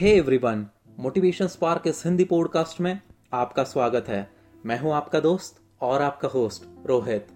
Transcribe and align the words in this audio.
Hey 0.00 0.10
everyone 0.16 0.64
motivation 1.00 1.46
spark 1.46 1.82
इस 1.86 2.02
Hindi 2.04 2.24
podcast 2.24 2.80
में 2.80 3.00
आपका 3.32 3.62
स्वागत 3.64 4.04
है। 4.08 4.30
मैं 4.66 4.78
हूँ 4.78 4.92
आपका 4.92 5.20
दोस्त 5.20 5.60
और 5.80 6.02
आपका 6.02 6.28
होस्ट 6.28 6.62
रोहित। 6.88 7.26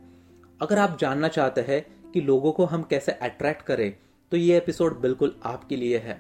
अगर 0.63 0.79
आप 0.79 0.97
जानना 1.01 1.29
चाहते 1.29 1.61
हैं 1.61 1.85
कि 2.13 2.21
लोगों 2.21 2.53
को 2.53 2.65
हम 2.65 2.83
कैसे 2.83 3.13
अट्रैक्ट 3.13 3.63
करें 3.63 3.97
तो 4.33 4.37
ये 4.37 4.57
एपिसोड 4.57 5.01
बिल्कुल 5.01 5.35
आपके 5.45 5.77
लिए 5.77 5.99
है। 5.99 6.17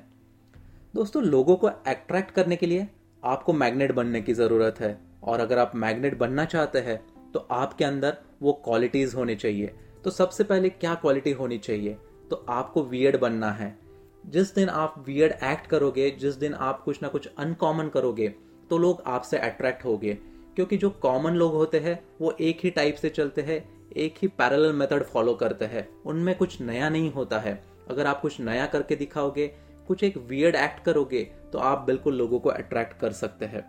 दोस्तों, 0.95 1.22
लोगों 1.22 1.57
को 1.57 1.67
अट्रैक्ट 1.67 2.30
करने 2.30 2.56
के 2.56 2.67
लिए 2.67 2.88
आपको 3.22 3.53
मैग्नेट 3.53 3.92
बनने 3.92 4.21
की 4.22 4.35
ज़रूरत 4.35 4.81
है। 4.81 4.99
और 5.22 5.40
अगर 5.40 5.58
आप 5.58 5.72
मैग्नेट 5.76 6.19
बनना 6.19 6.45
चाहते 6.45 6.79
हैं 6.79 7.01
तो 7.33 7.47
आपके 7.51 7.85
अंदर 7.85 8.17
वो 8.42 8.53
क्वालिटीज 8.65 9.15
होनी 9.15 9.37
चाहिए। 9.37 9.74
तो 10.04 10.11
सबसे 10.11 10.45
पहले 10.45 10.69
क्या 10.69 10.95
क्वालिटी 10.95 11.33
होनी 11.33 11.58
चाहिए? 11.58 11.97
तो 12.31 12.45
आपको 12.49 12.83
वियर्ड 12.83 13.21
बनना 13.21 13.51
है। 13.53 13.83
जिस 14.27 14.54
दिन 14.54 14.69
आप 14.69 15.04
वियर्ड 15.06 15.33
एक्ट 15.45 15.67
करोगे, 15.67 16.11
जिस 16.11 16.34
दिन 16.34 16.55
आप 16.55 16.83
कुछ 16.83 17.02
ना 17.02 17.09
कुछ 17.09 17.29
अनकॉमन 17.38 17.89
करोगे 17.89 18.29
तो 18.71 18.79
लोग 18.79 19.03
आपसे 19.07 19.39
अट्रैक्ट 19.39 19.85
होगे। 19.85 20.15
क्योंकि 20.55 20.77
जो 20.77 20.91
कॉमन 20.91 21.33
लोग 21.33 21.53
होते 21.53 21.79
हैं, 21.81 22.05
वो 22.21 22.34
एक 22.41 22.59
ही 22.65 22.71
टाइप 22.71 22.95
से 22.95 23.09
चलते 23.09 23.43
हैं, 23.43 23.91
एक 23.93 24.15
ही 24.23 24.29
पैरेलल 24.29 24.73
मेथड 24.73 25.03
फॉलो 25.03 25.34
करते 25.34 25.65
हैं। 25.65 26.03
उनमें 26.03 26.34
कुछ 26.34 26.61
नया 26.61 26.89
नहीं 26.89 27.12
होता 27.12 27.39
है। 27.39 27.65
अगर 27.89 28.07
आप 28.07 28.21
कुछ 28.21 28.41
नया 28.41 28.67
करके 28.67 28.97
दिखाओगे, 28.97 29.47
कुछ 29.89 30.03
एक 30.05 30.17
वियर्ड 30.17 30.55
एक्ट 30.55 30.84
करोगे 30.84 31.25
तो 31.53 31.59
आप 31.59 31.79
बिल्कुल 31.79 32.15
लोगों 32.15 32.39
को 32.39 32.48
अट्रैक्ट 32.48 32.98
कर 32.98 33.12
सकते 33.12 33.45
हैं। 33.45 33.62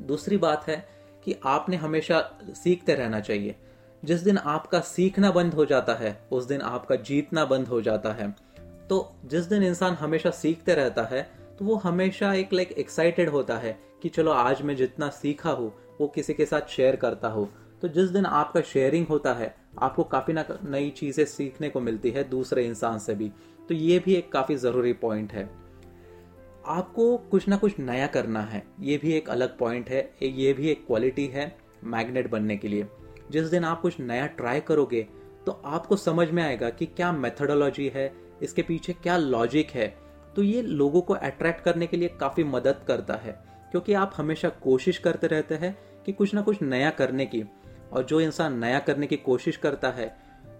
दूसरी 0.00 0.36
बात 0.36 0.68
है 0.68 0.88
कि 1.24 1.34
आपने 1.44 1.76
हमेशा 1.76 2.38
सीखते 2.50 2.94
रहना 2.94 3.20
चाहिए। 3.20 3.56
जिस 4.04 4.20
दिन 4.20 4.38
आपका 4.38 4.80
सीखना 4.80 5.30
बंद 5.30 5.54
हो 5.54 5.64
जाता 5.64 5.94
है, 5.94 6.28
उस 6.32 6.44
दिन 6.44 6.60
आपका 6.60 6.94
जीतना 6.94 7.44
बंद 7.44 7.68
हो 7.68 7.80
जाता 7.80 8.12
है। 8.12 8.34
तो 8.90 9.12
जिस 9.24 9.44
दिन 9.44 9.62
इंसान 9.62 9.94
हमेशा 9.94 10.30
सीखते 10.30 10.74
रहता 10.74 11.02
है 11.02 11.22
तो 11.58 11.64
वो 11.64 11.74
हमेशा 11.74 12.32
एक 12.34 12.52
लाइक 12.52 12.70
एक्साइटेड 12.72 13.28
होता 13.28 13.56
है 13.56 13.78
कि 14.02 14.08
चलो 14.08 14.30
आज 14.30 14.62
मैं 14.62 14.74
जितना 14.76 15.08
सीखा 15.08 15.50
हूँ, 15.50 15.72
वो 16.00 16.06
किसी 16.08 16.34
के 16.34 16.46
साथ 16.46 16.68
शेयर 16.68 16.96
करता 16.96 17.28
हूँ। 17.28 17.48
तो 17.82 17.88
जिस 17.88 18.08
दिन 18.10 18.26
आपका 18.26 18.60
शेयरिंग 18.60 19.06
होता 19.06 19.32
है, 19.34 19.54
आपको 19.78 20.04
काफ़ी 20.04 20.32
ना, 20.32 20.44
नई 20.64 20.90
चीज़ें 20.90 21.24
सीखने 21.24 21.68
को 21.68 21.80
मिलती 21.80 22.10
है 22.10 22.24
दूसरे 22.28 22.64
इंसान 22.66 22.98
से 22.98 23.14
भी। 23.14 23.30
तो 23.68 23.74
ये 23.74 23.98
भी 23.98 24.14
एक 24.14 24.32
काफ़ी 24.32 24.56
ज़रूरी 24.56 24.92
पॉइंट 24.92 25.32
है। 25.32 25.48
आपको 26.68 27.16
कुछ 27.30 27.48
ना 27.48 27.56
कुछ 27.56 27.78
नया 27.78 28.06
करना 28.06 28.42
है, 28.42 28.62
ये 28.80 28.96
भी 28.96 29.12
एक 29.12 29.28
अलग 29.30 29.56
पॉइंट 29.58 29.90
है, 29.90 30.00
ये 30.22 30.52
भी 30.52 30.68
एक 30.70 30.86
क्वालिटी 30.86 31.26
है 31.26 31.54
मैग्नेट 31.84 32.30
बनने 32.30 32.56
के 32.56 32.68
लिए। 32.68 32.86
जिस 33.30 33.46
दिन 33.46 33.64
आप 33.64 33.80
कुछ 33.80 34.00
नया 34.00 34.26
ट्राई 34.26 34.60
करोगे 34.60 35.06
तो 35.46 35.52
आपको 35.64 35.96
समझ 35.96 36.28
में 36.30 36.42
आएगा 36.42 36.68
कि 36.70 36.86
क्या 36.86 37.12
मेथडोलॉजी 37.12 37.88
है 37.88 38.08
इसके 38.42 38.62
पीछे 38.62 38.92
क्या 38.92 39.16
लॉजिक 39.16 39.70
है? 39.70 39.86
तो 40.36 40.42
ये 40.42 40.62
लोगों 40.62 41.00
को 41.00 41.14
अट्रैक्ट 41.14 41.64
करने 41.64 41.86
के 41.86 41.96
लिए 41.96 42.08
काफ़ी 42.20 42.44
मदद 42.44 42.84
करता 42.88 43.14
है, 43.14 43.32
क्योंकि 43.70 43.92
आप 43.92 44.12
हमेशा 44.16 44.48
कोशिश 44.62 44.98
करते 44.98 45.26
रहते 45.26 45.54
हैं 45.54 45.76
कि 46.06 46.12
कुछ 46.12 46.34
ना 46.34 46.42
कुछ 46.42 46.62
नया 46.62 46.90
करने 46.90 47.26
की। 47.26 47.44
और 47.92 48.04
जो 48.04 48.20
इंसान 48.20 48.58
नया 48.58 48.78
करने 48.78 49.06
की 49.06 49.16
कोशिश 49.18 49.56
करता 49.56 49.90
है 49.90 50.08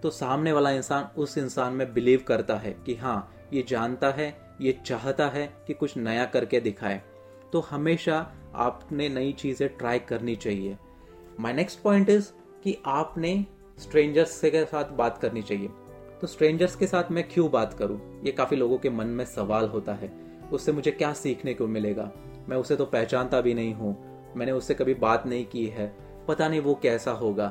तो 0.03 0.11
सामने 0.11 0.53
वाला 0.53 0.71
इंसान 0.71 1.09
उस 1.17 1.37
इंसान 1.39 1.73
में 1.73 1.93
बिलीव 1.95 2.23
करता 2.29 2.57
है 2.57 2.73
कि 2.87 2.95
हाँ 2.95 3.33
ये 3.53 3.65
जानता 3.69 4.11
है, 4.11 4.37
ये 4.61 4.73
चाहता 4.87 5.27
है 5.29 5.47
कि 5.67 5.75
कुछ 5.75 5.97
नया 5.97 6.25
करके 6.25 6.61
दिखाए। 6.61 7.01
तो 7.53 7.61
हमेशा 7.61 8.17
आपने 8.57 9.09
नई 9.09 9.33
चीज़ें 9.33 9.69
ट्राई 9.69 9.99
करनी 9.99 10.37
चाहिए। 10.37 10.77
माई 11.41 11.53
नेक्स्ट 11.53 11.81
पॉइंट 11.81 12.11
इज़ 12.11 12.31
कि 12.65 12.77
आपने 12.87 13.45
स्ट्रेंजर्स 13.79 14.41
के 14.45 14.65
साथ 14.65 14.93
बात 14.93 15.19
करनी 15.19 15.43
चाहिए। 15.43 15.69
तो 16.21 16.27
स्ट्रेंजर्स 16.27 16.75
के 16.77 16.87
साथ 16.87 17.11
मैं 17.11 17.29
क्यों 17.29 17.51
बात 17.51 17.75
करूँ? 17.75 18.21
ये 18.25 18.33
काफ़ी 18.33 18.57
लोगों 18.57 18.79
के 18.79 18.91
मन 18.91 19.07
में 19.07 19.25
सवाल 19.25 19.69
होता 19.69 19.93
है। 19.93 20.13
उससे 20.53 20.73
मुझे 20.73 20.91
क्या 20.91 21.13
सीखने 21.13 21.55
को 21.55 21.67
मिलेगा? 21.67 22.11
मैं 22.49 22.57
उसे 22.57 22.77
तो 22.77 22.85
पहचानता 22.85 23.41
भी 23.41 23.55
नहीं 23.55 23.75
हूँ। 23.75 23.97
मैंने 24.37 24.53
उससे 24.53 24.75
कभी 24.75 24.95
बात 24.95 25.27
नहीं 25.27 25.47
की 25.47 25.67
है। 25.67 25.97
पता 26.29 26.49
नहीं 26.49 26.61
वो 26.61 26.75
कैसा 26.75 27.13
होगा। 27.13 27.47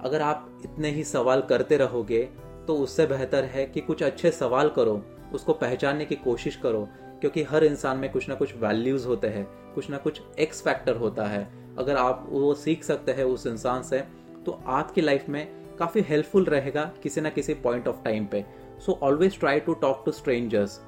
अगर 0.00 0.22
आप 0.22 0.62
इतने 0.64 0.90
ही 0.90 1.04
सवाल 1.04 1.40
करते 1.40 1.76
रहोगे 1.76 2.22
तो 2.66 2.76
उससे 2.76 3.06
बेहतर 3.06 3.44
है 3.44 3.66
कि 3.66 3.80
कुछ 3.80 4.02
अच्छे 4.02 4.30
सवाल 4.30 4.68
करो। 4.68 5.02
उसको 5.34 5.52
पहचानने 5.52 6.04
की 6.04 6.14
कोशिश 6.14 6.56
करो, 6.56 6.88
क्योंकि 7.20 7.42
हर 7.42 7.64
इंसान 7.64 7.98
में 7.98 8.10
कुछ 8.12 8.28
ना 8.28 8.34
कुछ 8.34 8.56
वैल्यूज़ 8.56 9.06
होते 9.06 9.28
हैं। 9.28 9.44
कुछ 9.74 9.90
ना 9.90 9.96
कुछ 9.96 10.20
एक्स 10.38 10.62
फैक्टर 10.62 10.96
होता 10.96 11.26
है। 11.26 11.48
अगर 11.78 11.96
आप 11.96 12.26
वो 12.30 12.54
सीख 12.54 12.84
सकते 12.84 13.12
हैं 13.12 13.24
उस 13.24 13.46
इंसान 13.46 13.82
से 13.82 13.98
तो 14.46 14.60
आपकी 14.66 15.00
लाइफ 15.00 15.28
में 15.28 15.65
काफ़ी 15.78 16.00
हेल्पफुल 16.00 16.44
रहेगा 16.44 16.84
किसी 17.02 17.20
ना 17.20 17.30
किसी 17.30 17.54
पॉइंट 17.54 17.88
ऑफ़ 17.88 18.02
टाइम 18.04 18.26
पे। 18.26 18.44
So 18.86 18.98
always 19.02 19.38
try 19.40 19.60
to 19.60 19.74
talk 19.74 20.02
to 20.06 20.12
strangers 20.12 20.80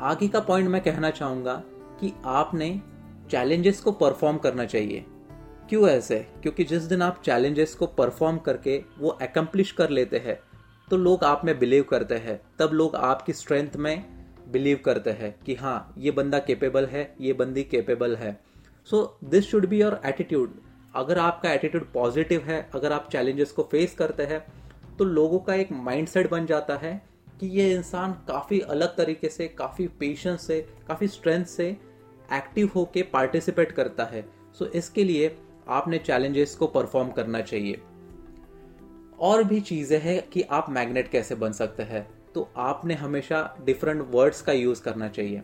आगे 0.00 0.28
का 0.28 0.40
पॉइंट 0.40 0.68
मैं 0.68 0.80
कहना 0.82 1.10
चाहूँगा 1.10 1.54
कि 2.00 2.12
आपने 2.24 2.70
चैलेंजेस 3.30 3.80
को 3.80 3.92
परफॉर्म 3.92 4.38
करना 4.38 4.64
चाहिए। 4.64 5.04
क्यों 5.68 5.88
ऐसे? 5.88 6.18
क्योंकि 6.42 6.64
जिस 6.64 6.82
दिन 6.82 7.02
आप 7.02 7.20
चैलेंजेस 7.24 7.74
को 7.74 7.86
परफॉर्म 7.86 8.38
करके 8.38 8.82
वो 8.98 9.08
अकम्प्लिश 9.08 9.72
कर 9.72 9.90
लेते 9.90 10.18
हैं 10.18 10.38
तो 10.88 10.96
लोग 10.96 11.24
आप 11.24 11.44
में 11.44 11.58
बिलीव 11.58 11.82
करते 11.82 12.14
हैं। 12.16 12.40
तब 12.58 12.70
लोग 12.72 12.96
आपकी 12.96 13.32
स्ट्रेंथ 13.32 13.76
में 13.76 14.04
बिलीव 14.52 14.80
करते 14.84 15.10
हैं 15.10 15.34
कि 15.46 15.54
हाँ 15.54 15.94
ये 15.98 16.10
बंदा 16.10 16.38
केपेबल 16.38 16.86
है, 16.86 17.14
ये 17.20 17.32
बंदी 17.32 17.62
केपेबल 17.64 18.16
है। 18.16 18.38
So 18.88 19.18
this 19.24 19.44
should 19.44 19.66
be 19.66 19.80
your 19.80 20.00
attitude 20.04 20.54
अगर 20.96 21.18
आपका 21.18 21.52
एटीट्यूड 21.52 21.92
पॉजिटिव 21.92 22.42
है 22.42 22.70
अगर 22.74 22.92
आप 22.92 23.08
चैलेंजेस 23.12 23.52
को 23.52 23.62
फेस 23.62 23.94
करते 23.94 24.22
हैं 24.22 24.46
तो 24.96 25.04
लोगों 25.04 25.38
का 25.38 25.54
एक 25.54 25.72
माइंडसेट 25.72 26.30
बन 26.30 26.46
जाता 26.46 26.76
है 26.76 27.02
कि 27.40 27.46
ये 27.46 27.74
इंसान 27.74 28.12
काफ़ी 28.12 28.60
अलग 28.60 28.96
तरीके 28.96 29.28
से 29.28 29.48
काफ़ी 29.48 29.88
पेशेंस 29.88 30.46
से 30.46 30.60
काफ़ी 30.88 31.08
स्ट्रेंथ 31.08 31.44
से 31.44 31.68
एक्टिव 32.32 32.70
होके 32.74 33.02
पार्टिसिपेट 33.02 33.72
करता 33.72 34.04
है। 34.04 34.22
सो 34.58 34.64
so, 34.64 34.70
इसके 34.70 35.04
लिए 35.04 35.36
आपने 35.68 35.98
चैलेंजेस 35.98 36.54
को 36.54 36.66
परफॉर्म 36.66 37.10
करना 37.10 37.40
चाहिए। 37.40 37.80
और 39.20 39.44
भी 39.44 39.60
चीज़ें 39.60 40.00
हैं 40.00 40.28
कि 40.28 40.42
आप 40.42 40.66
मैग्नेट 40.70 41.08
कैसे 41.08 41.34
बन 41.34 41.52
सकते 41.52 41.82
हैं। 41.82 42.08
तो 42.34 42.50
आपने 42.56 42.94
हमेशा 42.94 43.56
डिफरेंट 43.64 44.06
वर्ड्स 44.10 44.42
का 44.42 44.52
यूज़ 44.52 44.82
करना 44.82 45.08
चाहिए। 45.08 45.42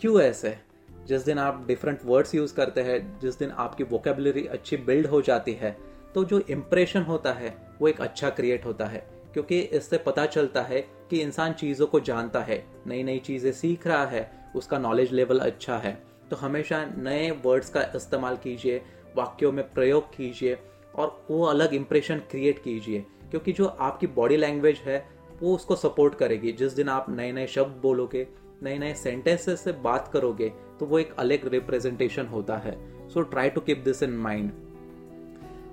क्यों 0.00 0.20
ऐसे? 0.20 0.67
जिस 1.08 1.24
दिन 1.24 1.38
आप 1.38 1.64
डिफरेंट 1.66 2.00
वर्ड्स 2.04 2.34
यूज़ 2.34 2.54
करते 2.54 2.80
हैं, 2.80 3.18
जिस 3.20 3.38
दिन 3.38 3.50
आपकी 3.50 3.84
वोकेबलरी 3.84 4.46
अच्छी 4.46 4.76
बिल्ड 4.76 5.06
हो 5.06 5.20
जाती 5.22 5.52
है 5.52 5.76
तो 6.14 6.24
जो 6.24 6.38
इम्प्रेशन 6.40 7.02
होता 7.02 7.32
है, 7.32 7.56
वो 7.80 7.88
एक 7.88 8.00
अच्छा 8.00 8.30
क्रिएट 8.30 8.64
होता 8.64 8.86
है। 8.86 9.06
क्योंकि 9.32 9.60
इससे 9.60 9.98
पता 9.98 10.24
चलता 10.26 10.62
है 10.62 10.80
कि 11.10 11.20
इंसान 11.20 11.52
चीज़ों 11.52 11.86
को 11.86 12.00
जानता 12.00 12.40
है 12.40 12.64
नई 12.86 13.02
नई 13.02 13.18
चीज़ें 13.18 13.50
सीख 13.52 13.86
रहा 13.86 14.04
है, 14.04 14.30
उसका 14.56 14.78
नॉलेज 14.78 15.12
लेवल 15.12 15.38
अच्छा 15.38 15.76
है। 15.78 15.92
तो 16.30 16.36
हमेशा 16.36 16.84
नए 16.98 17.30
वर्ड्स 17.44 17.70
का 17.70 17.82
इस्तेमाल 17.96 18.36
कीजिए, 18.36 18.82
वाक्यों 19.16 19.52
में 19.52 19.64
प्रयोग 19.72 20.08
कीजिए, 20.16 20.58
और 20.94 21.24
वो 21.30 21.44
अलग 21.44 21.74
इम्प्रेशन 21.74 22.18
क्रिएट 22.30 22.62
कीजिए। 22.62 23.04
क्योंकि 23.30 23.52
जो 23.52 23.66
आपकी 23.66 24.06
बॉडी 24.06 24.36
लैंग्वेज 24.36 24.76
है, 24.76 25.06
वो 25.42 25.54
उसको 25.54 25.76
सपोर्ट 25.76 26.14
करेगी। 26.14 26.52
जिस 26.52 26.72
दिन 26.72 26.88
आप 26.88 27.10
नए 27.10 27.32
नए 27.32 27.46
शब्द 27.46 27.80
बोलोगे 27.82 28.26
नए 28.62 28.78
नए 28.78 28.94
सेंटेंसेस 28.94 29.60
से 29.60 29.72
बात 29.72 30.08
करोगे 30.12 30.52
तो 30.80 30.86
वो 30.86 30.98
एक 30.98 31.14
अलग 31.18 31.48
रिप्रेजेंटेशन 31.48 32.26
होता 32.26 32.56
है। 32.56 32.76
So 33.08 33.22
try 33.22 33.50
to 33.50 33.60
keep 33.60 33.78
this 33.78 34.02
in 34.02 34.10
mind 34.10 34.52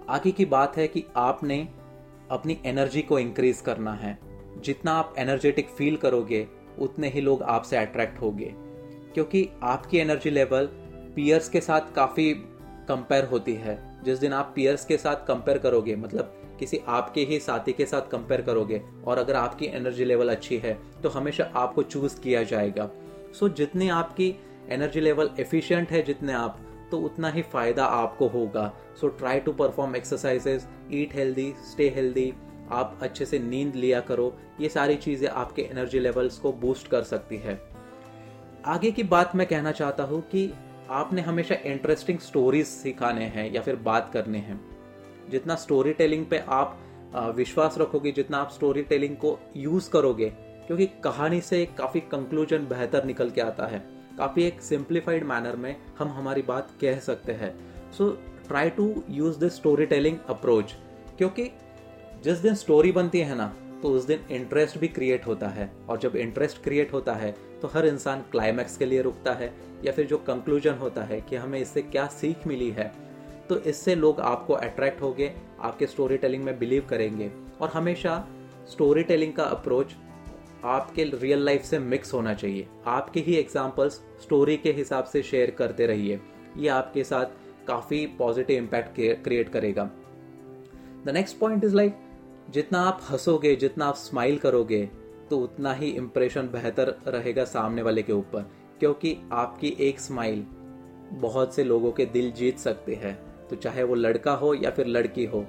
आगे 0.10 0.32
की 0.32 0.46
बात 0.46 0.78
है 0.78 0.88
कि 0.88 1.06
आपने 1.16 1.70
अपनी 2.32 2.62
एनर्जी 2.66 3.02
को 3.02 3.20
इंक्रीज 3.20 3.62
करना 3.62 3.94
है। 3.94 4.20
जितना 4.62 4.92
आप 4.92 5.16
एनर्जेटिक 5.18 5.70
फील 5.70 5.98
करोगे 5.98 6.48
उतने 6.80 7.10
ही 7.10 7.22
लोग 7.22 7.44
आपसे 7.44 7.78
अट्रैक्ट 7.78 8.22
होंगे। 8.22 8.54
क्योंकि 9.14 9.50
आपकी 9.64 9.98
एनर्जी 9.98 10.30
लेवल 10.30 10.66
पियर्स 11.16 11.50
के 11.50 11.62
साथ 11.62 11.94
काफ़ी 11.96 12.34
कंपेयर 12.90 13.26
होती 13.26 13.54
है। 13.54 14.04
जिस 14.04 14.20
दिन 14.20 14.34
आप 14.34 14.52
पियर्स 14.56 14.86
के 14.86 14.98
साथ 14.98 15.16
कंपेयर 15.28 15.58
करोगे 15.58 15.96
मतलब 15.96 16.56
किसी 16.60 16.80
आपके 16.88 17.22
ही 17.22 17.40
साथी 17.40 17.74
के 17.74 17.86
साथ 17.86 18.02
कंपेयर 18.02 18.42
करोगे 18.42 18.82
और 19.08 19.18
अगर 19.18 19.36
आपकी 19.36 19.66
एनर्जी 19.66 20.06
लेवल 20.06 20.30
अच्छी 20.30 20.58
है 20.58 20.80
तो 21.04 21.10
हमेशा 21.10 21.52
आपको 21.56 21.84
चूज़ 21.84 22.22
किया 22.22 22.44
जाएगा। 22.44 22.90
सो 23.40 23.50
so, 23.50 23.56
जितनी 23.56 23.90
आपकी 23.90 24.36
एनर्जी 24.70 25.02
लेवल 25.02 25.30
एफिशिएंट 25.40 25.92
है 25.92 26.02
जितने 26.02 26.34
आप 26.34 26.60
तो 26.92 27.00
उतना 27.00 27.30
ही 27.30 27.42
फ़ायदा 27.44 27.86
आपको 27.86 28.28
होगा। 28.28 28.72
So 29.02 29.08
try 29.10 29.40
to 29.40 29.52
perform 29.54 29.96
exercises 29.96 30.68
eat 30.94 31.16
healthy 31.16 31.54
stay 31.64 31.90
healthy 31.90 32.34
आप 32.72 33.00
अच्छे 33.02 33.26
से 33.26 33.40
नींद 33.40 33.76
लिया 33.76 34.00
करो। 34.00 34.34
ये 34.62 34.70
सारी 34.70 34.96
चीज़ें 34.96 35.28
आपके 35.30 35.62
एनर्जी 35.62 36.00
लेवल्स 36.00 36.38
को 36.40 36.52
बूस्ट 36.54 36.88
कर 36.88 37.04
सकती 37.04 37.38
है। 37.38 37.60
आगे 38.66 38.92
की 38.92 39.04
बात 39.06 39.36
मैं 39.36 39.48
कहना 39.48 39.72
चाहता 39.72 40.04
हूँ 40.04 40.22
कि 40.22 40.52
आपने 40.90 41.22
हमेशा 41.22 41.56
इंटरेस्टिंग 41.66 42.20
स्टोरीज 42.20 42.66
सिखाने 42.68 43.26
हैं 43.26 43.52
या 43.54 43.62
फिर 43.62 43.76
बात 43.76 44.10
करने 44.14 44.38
हैं। 44.38 44.60
जितना 45.30 45.56
स्टोरी 45.56 45.94
टेलिंग 45.94 46.26
पे 46.26 46.38
आप 46.50 46.78
विश्वास 47.36 47.76
रखोगे, 47.78 48.12
जितना 48.12 48.38
आप 48.38 48.52
स्टोरी 48.52 48.82
टेलिंग 48.84 49.16
को 49.16 49.38
यूज़ 49.58 49.90
करोगे, 49.90 50.30
क्योंकि 50.68 50.86
कहानी 51.04 51.42
से 51.42 51.66
काफ़ी 51.78 52.00
कंक्लूजन 52.02 52.66
बेहतर 52.68 53.06
निकल 53.06 53.30
के 53.30 53.42
आता 53.42 53.68
है। 53.68 53.80
काफ़ी 54.18 54.44
एक 54.44 54.62
सिंप्लीफाइड 54.62 55.24
मैनर 55.24 55.56
में 55.56 55.76
हम 56.00 56.10
हमारी 56.10 56.42
बात 56.42 56.70
कह 56.82 57.00
सकते 57.00 57.32
हैं। 57.34 57.54
So 57.92 58.10
try 58.48 58.70
to 58.70 58.94
use 59.10 59.40
this 59.40 59.56
story 59.56 59.86
telling 59.86 60.18
approach 60.30 60.76
क्योंकि 61.18 61.50
जिस 62.24 62.38
दिन 62.38 62.56
स्टोरी 62.56 62.92
बनती 62.92 63.20
है 63.20 63.36
ना 63.38 63.54
तो 63.82 63.90
उस 63.90 64.06
दिन 64.06 64.20
इंटरेस्ट 64.32 64.78
भी 64.78 64.88
क्रिएट 64.88 65.26
होता 65.28 65.48
है। 65.48 65.72
और 65.90 65.98
जब 66.00 66.16
इंटरेस्ट 66.16 66.62
क्रिएट 66.64 66.94
होता 66.94 67.14
है 67.14 67.32
तो 67.62 67.68
हर 67.68 67.86
इंसान 67.86 68.22
क्लाइमैक्स 68.32 68.78
के 68.78 68.86
लिए 68.86 69.02
रुकता 69.02 69.34
है, 69.34 69.54
या 69.86 69.92
फिर 69.92 70.06
जो 70.06 70.18
कंक्लूजन 70.18 70.74
होता 70.74 71.04
है 71.04 71.20
कि 71.22 71.36
हमें 71.36 71.60
इससे 71.60 71.82
क्या 71.82 72.06
सीख 72.12 72.48
मिली 72.48 72.70
है 72.72 72.92
तो 73.50 73.58
इससे 73.60 73.96
लोग 73.96 74.20
आपको 74.20 74.54
अट्रैक्ट 74.54 75.02
होंगे, 75.02 75.32
आपके 75.62 75.88
स्टोरी 75.88 76.18
टेलिंग 76.18 76.44
में 76.44 76.58
बिलीव 76.60 76.86
करेंगे। 76.90 77.32
और 77.62 77.70
हमेशा 77.70 78.28
स्टोरी 78.70 79.04
टेलिंग 79.04 79.34
का 79.34 79.44
अप्रोच 79.46 79.96
आपके 80.66 81.04
रियल 81.04 81.44
लाइफ 81.46 81.62
से 81.62 81.80
मिक्स 81.80 82.14
होना 82.14 82.34
चाहिए। 82.34 82.68
आपके 82.88 83.20
ही 83.20 83.36
एग्जाम्पल्स 83.36 83.94
स्टोरी 84.22 84.58
के 84.58 84.72
हिसाब 84.72 85.04
से 85.04 85.22
शेयर 85.24 85.52
करते 85.52 85.86
रहिए। 85.86 86.20
ये 86.58 86.68
आपके 86.68 87.04
साथ 87.04 87.26
काफ़ी 87.68 88.06
पॉजिटिव 88.08 88.58
इम्पैक्ट 88.58 89.24
क्रिएट 89.24 89.50
करेगा। 89.50 89.90
The 91.06 91.10
next 91.10 91.38
point 91.38 91.64
is 91.64 91.76
like 91.76 91.98
जितना 92.50 92.82
आप 92.82 93.02
हंसोगे, 93.12 93.56
जितना 93.56 93.86
आप 93.86 93.96
स्माइल 93.96 94.38
करोगे 94.38 94.90
तो 95.30 95.40
उतना 95.40 95.74
ही 95.74 95.90
इम्प्रेशन 95.90 96.48
बेहतर 96.48 96.96
रहेगा 97.08 97.44
सामने 97.46 97.82
वाले 97.82 98.02
के 98.02 98.14
ऊपर। 98.14 98.52
क्योंकि 98.80 99.18
आपकी 99.32 99.76
एक 99.80 100.00
स्माइल 100.00 100.46
बहुत 101.12 101.56
से 101.56 101.64
लोगों 101.64 101.92
के 101.92 102.06
दिल 102.06 102.32
जीत 102.32 102.58
सकते 102.58 102.96
हैं। 102.96 103.18
तो 103.48 103.56
चाहे 103.56 103.84
वो 103.84 103.96
लड़का 103.96 104.34
हो 104.34 104.54
या 104.54 104.72
फिर 104.72 104.88
लड़की 104.88 105.26
हो 105.26 105.46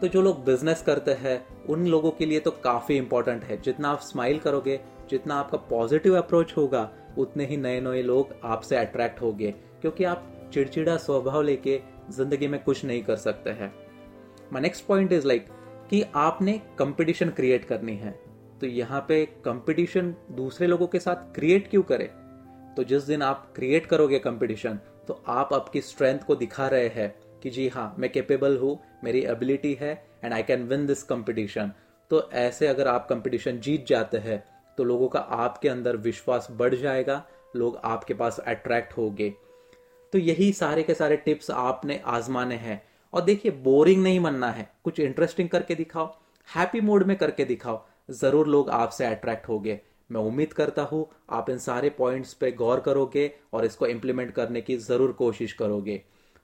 तो 0.00 0.08
जो 0.08 0.22
लोग 0.22 0.44
बिज़नेस 0.44 0.82
करते 0.82 1.10
हैं, 1.10 1.46
उन 1.66 1.86
लोगों 1.86 2.10
के 2.10 2.26
लिए 2.26 2.40
तो 2.40 2.50
काफ़ी 2.50 2.96
इंपॉर्टेंट 2.96 3.44
है। 3.44 3.60
जितना 3.60 3.88
आप 3.88 4.00
स्माइल 4.00 4.38
करोगे, 4.38 4.80
जितना 5.10 5.34
आपका 5.34 5.58
पॉजिटिव 5.58 6.16
अप्रोच 6.18 6.56
होगा, 6.56 6.90
उतने 7.18 7.46
ही 7.46 7.56
नए 7.56 7.80
नए 7.80 8.02
लोग 8.02 8.34
आपसे 8.44 8.76
अट्रैक्ट 8.76 9.20
होंगे। 9.22 9.54
क्योंकि 9.80 10.04
आप 10.04 10.50
चिड़चिड़ा 10.52 10.96
स्वभाव 10.96 11.42
लेके 11.42 11.80
ज़िंदगी 12.10 12.48
में 12.48 12.62
कुछ 12.62 12.84
नहीं 12.84 13.02
कर 13.02 13.16
सकते 13.16 13.50
हैं। 13.50 13.72
My 14.52 14.62
next 14.62 14.86
point 14.86 15.12
is 15.12 15.26
like 15.26 15.46
कि 15.90 16.04
आपने 16.14 16.60
कंपटीशन 16.78 17.30
क्रिएट 17.30 17.64
करनी 17.64 17.96
है। 17.96 18.18
तो 18.60 18.66
यहाँ 18.66 19.04
पे 19.08 19.24
कंपटीशन 19.44 20.14
दूसरे 20.30 20.66
लोगों 20.66 20.86
के 20.86 20.98
साथ 20.98 21.34
क्रिएट 21.34 21.70
क्यों 21.70 21.82
करे? 21.82 22.10
तो 22.76 22.84
जिस 22.84 23.02
दिन 23.02 23.22
आप 23.22 23.52
क्रिएट 23.56 23.86
करोगे 23.86 24.18
कंपटीशन 24.18 24.78
तो 25.08 25.22
आप 25.28 25.52
आपकी 25.54 25.80
स्ट्रेंथ 25.80 26.18
को 26.18 26.34
दिखा 26.36 26.66
रहे 26.68 26.88
हैं। 26.88 27.14
कि 27.42 27.50
जी 27.50 27.68
हाँ 27.68 27.94
मैं 27.98 28.10
कैपेबल 28.12 28.56
हूँ, 28.58 28.78
मेरी 29.04 29.20
एबिलिटी 29.22 29.72
है 29.80 29.92
and 30.24 30.32
I 30.34 30.42
can 30.42 30.62
win 30.64 30.86
this 30.86 31.02
competition 31.04 31.72
तो 32.10 32.28
ऐसे 32.34 32.66
अगर 32.66 32.88
आप 32.88 33.06
कंपटीशन 33.08 33.58
जीत 33.60 33.86
जाते 33.86 34.18
हैं 34.18 34.42
तो 34.78 34.84
लोगों 34.84 35.08
का 35.08 35.20
आपके 35.20 35.68
अंदर 35.68 35.96
विश्वास 35.98 36.46
बढ़ 36.52 36.74
जाएगा, 36.74 37.24
लोग 37.56 37.80
आपके 37.84 38.14
पास 38.14 38.38
अट्रैक्ट 38.40 38.96
होंगे। 38.96 39.32
तो 40.12 40.18
यही 40.18 40.52
सारे 40.52 40.82
के 40.82 40.94
सारे 40.94 41.16
टिप्स 41.16 41.50
आपने 41.50 42.00
आजमाने 42.06 42.54
हैं। 42.56 42.82
और 43.12 43.22
देखिए 43.22 43.52
बोरिंग 43.64 44.02
नहीं 44.02 44.20
बनना 44.20 44.50
है। 44.50 44.68
कुछ 44.84 45.00
इंटरेस्टिंग 45.00 45.48
करके 45.48 45.74
दिखाओ 45.74 46.06
हैप्पी 46.48 46.80
मोड 46.80 47.02
में 47.02 47.16
करके 47.16 47.44
दिखाओ, 47.44 47.80
ज़रूर 48.10 48.48
लोग 48.48 48.70
आपसे 48.70 49.04
अट्रैक्ट 49.06 49.48
होंगे। 49.48 49.80
मैं 50.10 50.20
उम्मीद 50.22 50.52
करता 50.52 50.82
हूँ, 50.82 51.06
आप 51.30 51.50
इन 51.50 51.58
सारे 51.58 51.90
पॉइंट्स 51.90 52.32
पे 52.34 52.50
गौर 52.52 52.80
करोगे 52.80 53.30
और 53.52 53.64
इसको 53.64 53.86
इम्प्लीमेंट 53.86 54.30
करने 54.30 54.60
की 54.60 54.76
ज़रूर 54.78 55.12
कोशिश 55.12 55.52
करोगे। 55.52 56.02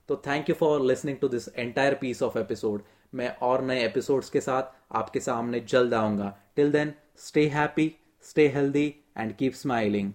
तो 0.09 0.17
thank 0.17 0.49
you 0.49 0.55
for 0.55 0.81
listening 0.81 1.19
to 1.19 1.29
this 1.29 1.49
entire 1.57 1.95
piece 1.95 2.23
of 2.23 2.39
episode 2.39 2.83
मैं 3.15 3.37
और 3.43 3.63
नए 3.63 3.85
एपिसोड्स 3.85 4.31
के 4.31 4.41
साथ 4.41 4.63
आपके 4.93 5.21
सामने 5.21 5.61
जल्द 5.61 5.95
आऊँगा. 5.95 6.37
Till 6.57 6.73
then 6.73 6.93
stay 7.17 7.47
happy 7.49 7.93
stay 8.23 8.49
healthy 8.49 8.87
and 9.19 9.37
keep 9.37 9.53
smiling 9.53 10.13